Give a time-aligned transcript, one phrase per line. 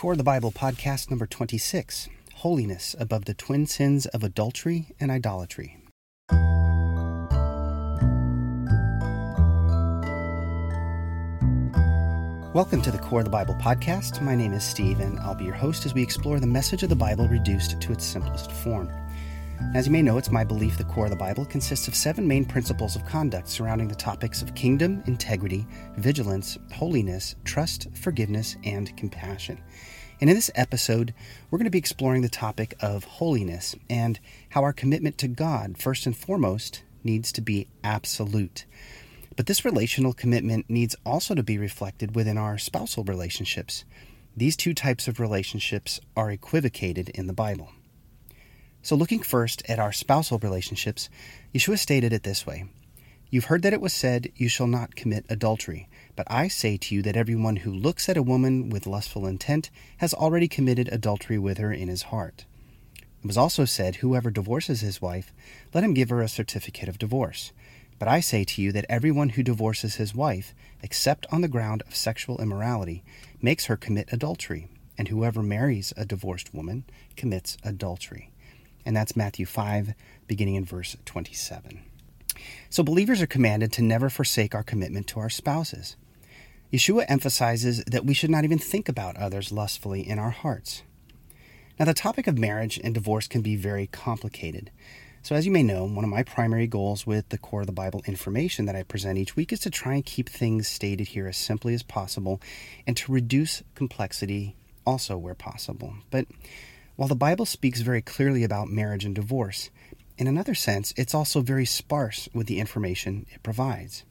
[0.00, 5.76] Core the Bible podcast number 26 Holiness Above the Twin Sins of Adultery and Idolatry.
[12.54, 14.22] Welcome to the Core of the Bible podcast.
[14.22, 16.88] My name is Steve, and I'll be your host as we explore the message of
[16.88, 18.90] the Bible reduced to its simplest form.
[19.72, 22.26] As you may know, it's my belief the core of the Bible consists of seven
[22.26, 25.64] main principles of conduct surrounding the topics of kingdom, integrity,
[25.96, 29.62] vigilance, holiness, trust, forgiveness, and compassion.
[30.20, 31.14] And in this episode,
[31.50, 35.78] we're going to be exploring the topic of holiness and how our commitment to God,
[35.78, 38.66] first and foremost, needs to be absolute.
[39.36, 43.84] But this relational commitment needs also to be reflected within our spousal relationships.
[44.36, 47.70] These two types of relationships are equivocated in the Bible.
[48.82, 51.10] So, looking first at our spousal relationships,
[51.54, 52.64] Yeshua stated it this way
[53.28, 55.86] You've heard that it was said, You shall not commit adultery.
[56.16, 59.70] But I say to you that everyone who looks at a woman with lustful intent
[59.98, 62.46] has already committed adultery with her in his heart.
[63.22, 65.32] It was also said, Whoever divorces his wife,
[65.74, 67.52] let him give her a certificate of divorce.
[67.98, 71.82] But I say to you that everyone who divorces his wife, except on the ground
[71.86, 73.04] of sexual immorality,
[73.42, 78.30] makes her commit adultery, and whoever marries a divorced woman commits adultery
[78.84, 79.94] and that's Matthew 5,
[80.26, 81.82] beginning in verse 27.
[82.68, 85.96] So, believers are commanded to never forsake our commitment to our spouses.
[86.72, 90.82] Yeshua emphasizes that we should not even think about others lustfully in our hearts.
[91.78, 94.70] Now, the topic of marriage and divorce can be very complicated.
[95.22, 97.72] So, as you may know, one of my primary goals with the Core of the
[97.72, 101.26] Bible information that I present each week is to try and keep things stated here
[101.26, 102.40] as simply as possible
[102.86, 105.94] and to reduce complexity also where possible.
[106.10, 106.26] But
[107.00, 109.70] while the Bible speaks very clearly about marriage and divorce,
[110.18, 114.04] in another sense, it's also very sparse with the information it provides.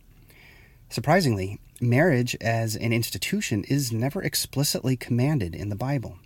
[0.89, 6.17] Surprisingly, marriage as an institution is never explicitly commanded in the Bible.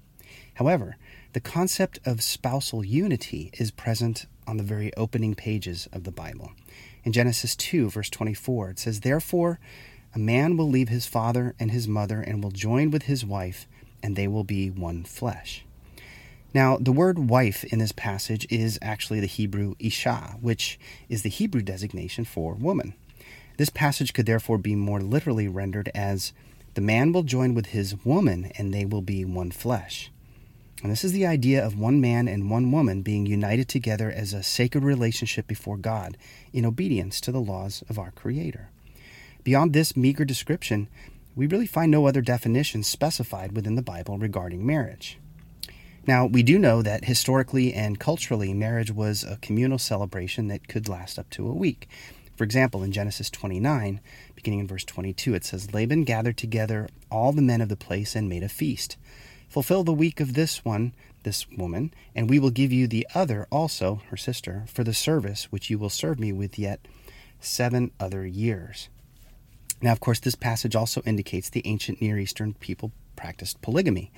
[0.54, 0.96] However,
[1.34, 6.54] the concept of spousal unity is present on the very opening pages of the Bible.
[7.04, 9.60] In Genesis 2, verse 24, it says, Therefore,
[10.16, 13.68] a man will leave his father and his mother and will join with his wife,
[14.02, 15.66] and they will be one flesh.
[16.54, 21.30] Now, the word wife in this passage is actually the Hebrew isha, which is the
[21.30, 22.94] Hebrew designation for woman.
[23.58, 26.32] This passage could therefore be more literally rendered as
[26.76, 30.12] the man will join with his woman and they will be one flesh.
[30.84, 34.34] And this is the idea of one man and one woman being united together as
[34.34, 36.18] a sacred relationship before God
[36.52, 38.70] in obedience to the laws of our Creator.
[39.44, 40.88] Beyond this meager description,
[41.36, 45.18] we really find no other definition specified within the Bible regarding marriage.
[46.06, 50.90] Now, we do know that historically and culturally, marriage was a communal celebration that could
[50.90, 51.88] last up to a week.
[52.36, 54.02] For example, in Genesis 29,
[54.36, 58.16] beginning in verse 22, it says, Laban gathered together all the men of the place
[58.16, 58.98] and made a feast.
[59.48, 60.94] Fulfill the week of this one,
[61.24, 65.52] this woman, and we will give you the other also, her sister, for the service
[65.52, 66.86] which you will serve me with yet
[67.40, 68.90] seven other years.
[69.82, 74.12] Now, of course, this passage also indicates the ancient Near Eastern people practiced polygamy.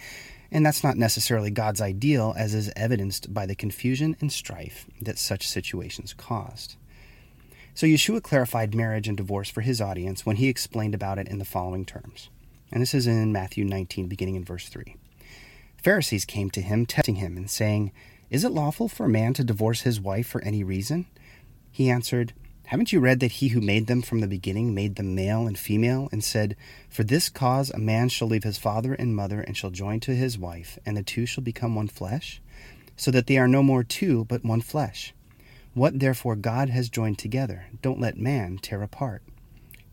[0.51, 5.17] And that's not necessarily God's ideal, as is evidenced by the confusion and strife that
[5.17, 6.75] such situations caused.
[7.73, 11.39] So Yeshua clarified marriage and divorce for his audience when he explained about it in
[11.39, 12.29] the following terms.
[12.72, 14.95] And this is in Matthew 19, beginning in verse 3.
[15.83, 17.91] Pharisees came to him, testing him, and saying,
[18.29, 21.06] Is it lawful for a man to divorce his wife for any reason?
[21.69, 22.33] He answered,
[22.68, 25.58] haven't you read that he who made them from the beginning made them male and
[25.58, 26.56] female, and said,
[26.90, 30.16] For this cause a man shall leave his father and mother, and shall join to
[30.16, 32.42] his wife, and the two shall become one flesh?
[32.98, 35.14] So that they are no more two, but one flesh.
[35.74, 39.22] What therefore God has joined together, don't let man tear apart.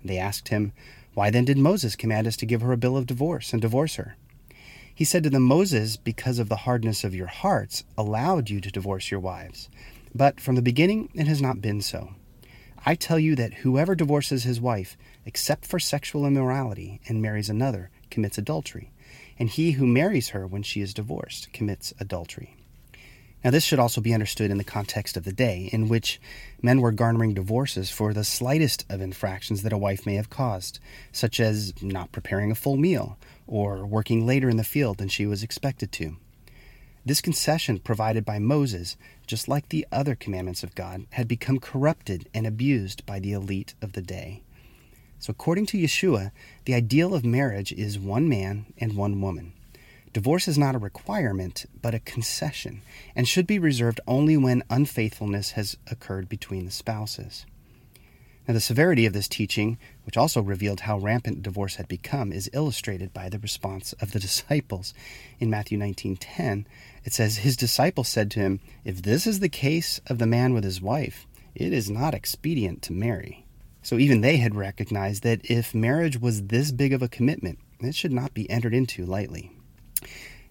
[0.05, 0.73] They asked him,
[1.15, 3.97] Why then did Moses command us to give her a bill of divorce and divorce
[3.97, 4.17] her?
[4.95, 8.71] He said to them, Moses, because of the hardness of your hearts, allowed you to
[8.71, 9.69] divorce your wives.
[10.15, 12.15] But from the beginning it has not been so.
[12.85, 17.91] I tell you that whoever divorces his wife, except for sexual immorality, and marries another,
[18.11, 18.91] commits adultery,
[19.39, 22.57] and he who marries her when she is divorced commits adultery.
[23.45, 26.21] Now, this should also be understood in the context of the day, in which
[26.61, 30.79] men were garnering divorces for the slightest of infractions that a wife may have caused,
[31.11, 35.27] such as not preparing a full meal or working later in the field than she
[35.27, 36.17] was expected to.
[37.05, 38.97] This concession provided by Moses,
[39.27, 43.75] just like the other commandments of God, had become corrupted and abused by the elite
[43.83, 44.43] of the day.
[45.19, 46.31] So, according to Yeshua,
[46.65, 49.53] the ideal of marriage is one man and one woman.
[50.13, 52.83] Divorce is not a requirement, but a concession,
[53.17, 57.47] and should be reserved only when unfaithfulness has occurred between the spouses.
[58.47, 62.51] Now, the severity of this teaching, which also revealed how rampant divorce had become, is
[62.53, 64.93] illustrated by the response of the disciples.
[65.39, 66.67] In Matthew 19:10,
[67.05, 70.55] it says, "His disciples said to him, If this is the case of the man
[70.55, 73.47] with his wife, it is not expedient to marry."
[73.83, 77.95] So even they had recognized that if marriage was this big of a commitment, it
[77.95, 79.51] should not be entered into lightly.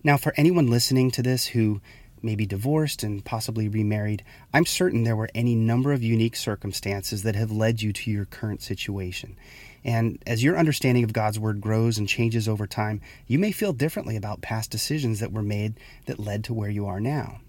[0.03, 1.81] Now, for anyone listening to this who
[2.23, 4.23] maybe divorced and possibly remarried,
[4.53, 8.25] I'm certain there were any number of unique circumstances that have led you to your
[8.25, 9.37] current situation.
[9.83, 13.73] And as your understanding of God's Word grows and changes over time, you may feel
[13.73, 17.41] differently about past decisions that were made that led to where you are now.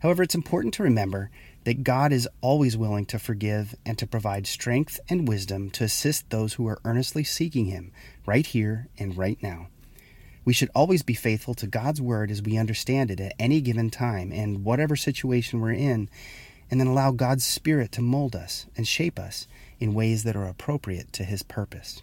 [0.00, 1.30] However, it's important to remember
[1.64, 6.30] that God is always willing to forgive and to provide strength and wisdom to assist
[6.30, 7.92] those who are earnestly seeking Him
[8.26, 9.68] right here and right now.
[10.48, 13.90] We should always be faithful to God's word as we understand it at any given
[13.90, 16.08] time and whatever situation we're in,
[16.70, 19.46] and then allow God's Spirit to mold us and shape us
[19.78, 22.02] in ways that are appropriate to His purpose.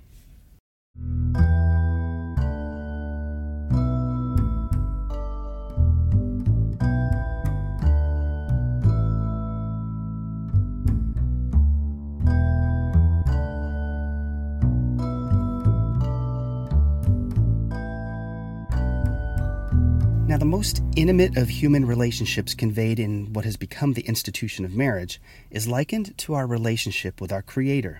[20.45, 25.19] The most intimate of human relationships conveyed in what has become the institution of marriage
[25.49, 27.99] is likened to our relationship with our Creator.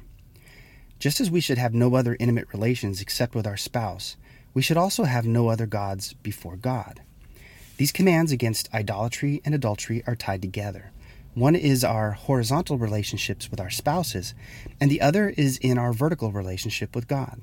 [1.00, 4.16] Just as we should have no other intimate relations except with our spouse,
[4.54, 7.02] we should also have no other gods before God.
[7.78, 10.92] These commands against idolatry and adultery are tied together.
[11.34, 14.36] One is our horizontal relationships with our spouses,
[14.80, 17.42] and the other is in our vertical relationship with God.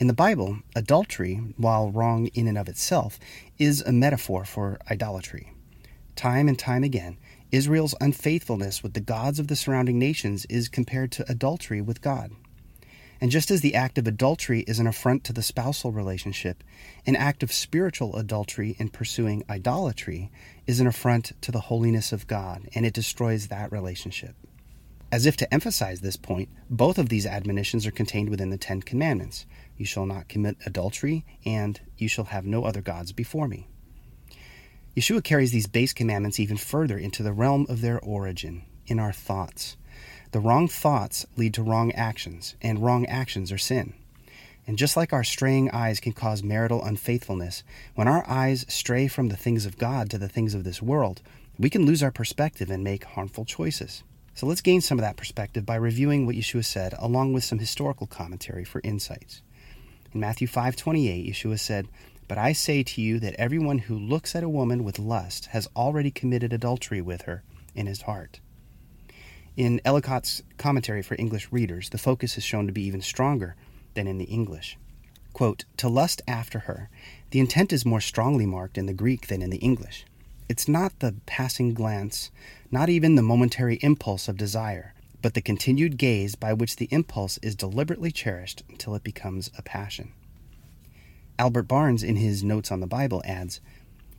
[0.00, 3.18] In the Bible, adultery, while wrong in and of itself,
[3.58, 5.52] is a metaphor for idolatry.
[6.16, 7.18] Time and time again,
[7.52, 12.32] Israel's unfaithfulness with the gods of the surrounding nations is compared to adultery with God.
[13.20, 16.64] And just as the act of adultery is an affront to the spousal relationship,
[17.04, 20.30] an act of spiritual adultery in pursuing idolatry
[20.66, 24.34] is an affront to the holiness of God, and it destroys that relationship.
[25.12, 28.80] As if to emphasize this point, both of these admonitions are contained within the Ten
[28.80, 29.44] Commandments
[29.76, 33.66] You shall not commit adultery, and You shall have no other gods before me.
[34.96, 39.12] Yeshua carries these base commandments even further into the realm of their origin, in our
[39.12, 39.76] thoughts.
[40.30, 43.94] The wrong thoughts lead to wrong actions, and wrong actions are sin.
[44.64, 47.64] And just like our straying eyes can cause marital unfaithfulness,
[47.96, 51.20] when our eyes stray from the things of God to the things of this world,
[51.58, 54.04] we can lose our perspective and make harmful choices.
[54.34, 57.58] So let's gain some of that perspective by reviewing what Yeshua said along with some
[57.58, 59.42] historical commentary for insights.
[60.12, 61.88] In Matthew 5:28, Yeshua said,
[62.26, 65.68] "But I say to you that everyone who looks at a woman with lust has
[65.76, 67.42] already committed adultery with her
[67.74, 68.40] in his heart."
[69.56, 73.56] In Ellicott's commentary for English readers, the focus is shown to be even stronger
[73.94, 74.78] than in the English.
[75.32, 76.88] Quote, to lust after her.
[77.30, 80.04] The intent is more strongly marked in the Greek than in the English.
[80.50, 82.32] It's not the passing glance,
[82.72, 87.38] not even the momentary impulse of desire, but the continued gaze by which the impulse
[87.38, 90.10] is deliberately cherished until it becomes a passion.
[91.38, 93.60] Albert Barnes, in his Notes on the Bible, adds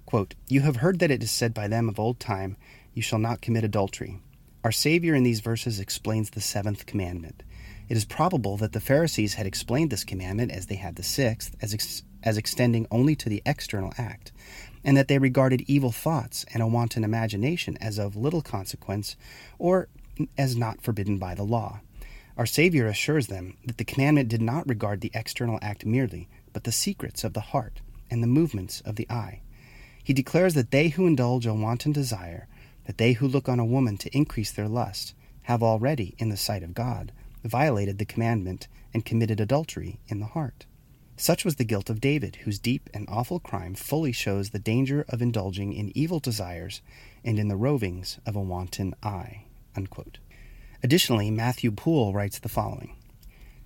[0.05, 2.55] quote, You have heard that it is said by them of old time,
[2.93, 4.21] You shall not commit adultery.
[4.63, 7.43] Our Savior in these verses explains the seventh commandment.
[7.89, 11.57] It is probable that the Pharisees had explained this commandment as they had the sixth,
[11.61, 14.31] as, ex- as extending only to the external act,
[14.83, 19.15] and that they regarded evil thoughts and a wanton imagination as of little consequence
[19.59, 19.87] or
[20.37, 21.81] as not forbidden by the law.
[22.37, 26.63] Our Savior assures them that the commandment did not regard the external act merely, but
[26.63, 29.41] the secrets of the heart and the movements of the eye.
[30.03, 32.47] He declares that they who indulge a wanton desire,
[32.85, 35.13] that they who look on a woman to increase their lust,
[35.43, 37.11] have already, in the sight of God,
[37.43, 40.65] violated the commandment and committed adultery in the heart.
[41.21, 45.05] Such was the guilt of David, whose deep and awful crime fully shows the danger
[45.07, 46.81] of indulging in evil desires
[47.23, 49.43] and in the rovings of a wanton eye.
[49.75, 50.17] Unquote.
[50.81, 52.95] Additionally, Matthew Poole writes the following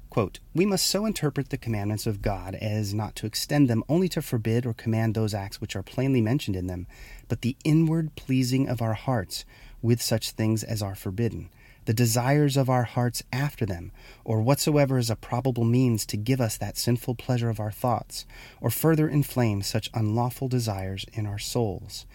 [0.10, 4.10] quote, We must so interpret the commandments of God as not to extend them only
[4.10, 6.88] to forbid or command those acts which are plainly mentioned in them,
[7.30, 9.46] but the inward pleasing of our hearts
[9.82, 11.50] with such things as are forbidden
[11.86, 13.92] the desires of our hearts after them,
[14.24, 18.26] or whatsoever is a probable means to give us that sinful pleasure of our thoughts,
[18.60, 22.06] or further inflame such unlawful desires in our souls.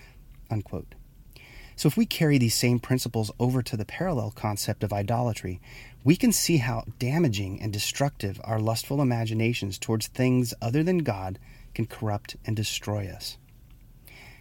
[0.50, 0.94] Unquote.
[1.76, 5.60] So, if we carry these same principles over to the parallel concept of idolatry,
[6.04, 11.38] we can see how damaging and destructive our lustful imaginations towards things other than God
[11.72, 13.38] can corrupt and destroy us.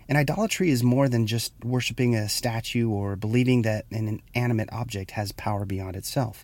[0.10, 5.12] And idolatry is more than just worshiping a statue or believing that an inanimate object
[5.12, 6.44] has power beyond itself.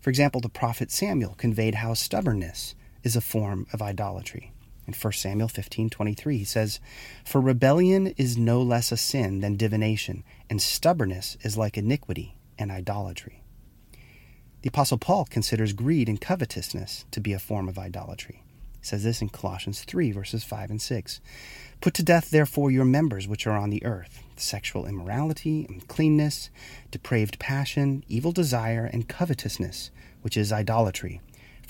[0.00, 4.50] For example, the prophet Samuel conveyed how stubbornness is a form of idolatry.
[4.88, 6.80] In 1 Samuel 15:23 he says,
[7.24, 12.72] "For rebellion is no less a sin than divination, and stubbornness is like iniquity and
[12.72, 13.44] idolatry."
[14.62, 18.42] The apostle Paul considers greed and covetousness to be a form of idolatry.
[18.82, 21.20] Says this in Colossians 3 verses 5 and 6.
[21.80, 26.50] Put to death therefore your members which are on the earth, sexual immorality, uncleanness,
[26.90, 29.90] depraved passion, evil desire, and covetousness,
[30.22, 31.20] which is idolatry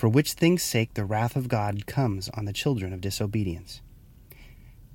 [0.01, 3.81] for which things' sake the wrath of God comes on the children of disobedience.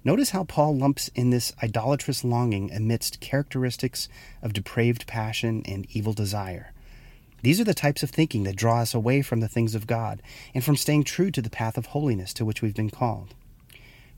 [0.02, 4.08] Notice how Paul lumps in this idolatrous longing amidst characteristics
[4.42, 6.72] of depraved passion and evil desire.
[7.46, 10.20] These are the types of thinking that draw us away from the things of God
[10.52, 13.36] and from staying true to the path of holiness to which we've been called.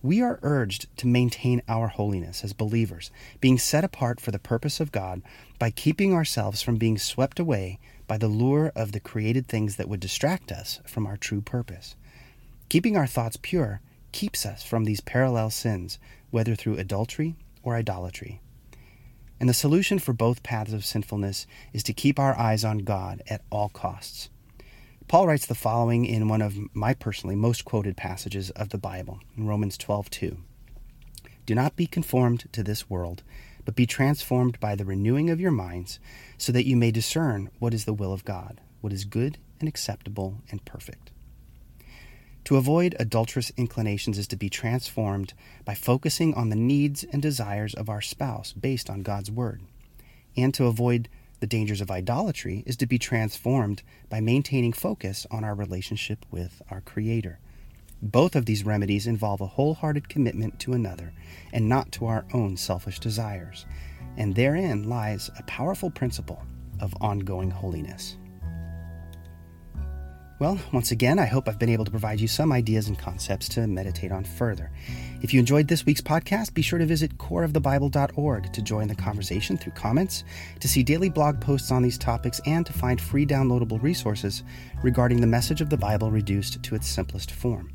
[0.03, 4.81] We are urged to maintain our holiness as believers, being set apart for the purpose
[4.81, 5.21] of God
[5.59, 9.91] by keeping ourselves from being swept away by the lure of the created things that
[9.91, 11.97] would distract us from our true purpose.
[12.71, 15.99] Keeping our thoughts pure keeps us from these parallel sins,
[16.31, 18.41] whether through adultery or idolatry.
[19.41, 23.23] And the solution for both paths of sinfulness is to keep our eyes on God
[23.29, 24.31] at all costs.
[25.07, 29.21] Paul writes the following in one of my personally most quoted passages of the Bible,
[29.37, 30.39] in Romans 12:2.
[31.47, 33.23] Do not be conformed to this world,
[33.65, 35.99] but be transformed by the renewing of your minds,
[36.37, 39.69] so that you may discern what is the will of God, what is good and
[39.69, 41.11] acceptable and perfect.
[42.49, 45.35] To avoid adulterous inclinations is to be transformed
[45.67, 49.61] by focusing on the needs and desires of our spouse based on God's Word.
[50.35, 55.45] And to avoid the dangers of idolatry is to be transformed by maintaining focus on
[55.45, 57.39] our relationship with our Creator.
[58.01, 61.13] Both of these remedies involve a wholehearted commitment to another
[61.53, 63.67] and not to our own selfish desires,
[64.17, 66.43] and therein lies a powerful principle
[66.81, 68.17] of ongoing holiness.
[70.41, 73.49] Well, once again, I hope I've been able to provide you some ideas and concepts
[73.51, 74.71] to meditate on further.
[75.21, 79.57] If you enjoyed this week's podcast, be sure to visit coreofthebible.org to join the conversation
[79.57, 80.23] through comments,
[80.61, 84.45] to see daily blog posts on these topics, and to find free downloadable resources
[84.85, 87.73] regarding the message of the Bible reduced to its simplest form.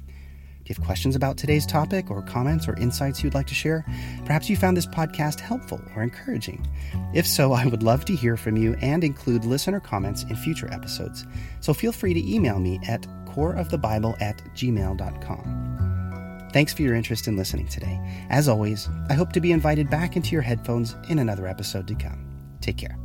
[0.63, 3.85] Do you have questions about today's topic or comments or insights you'd like to share?
[4.23, 6.65] Perhaps you found this podcast helpful or encouraging.
[7.13, 10.71] If so, I would love to hear from you and include listener comments in future
[10.71, 11.25] episodes.
[11.59, 16.49] So feel free to email me at coreofthebible at gmail.com.
[16.53, 17.99] Thanks for your interest in listening today.
[18.29, 21.95] As always, I hope to be invited back into your headphones in another episode to
[21.95, 22.25] come.
[22.61, 23.02] Take care.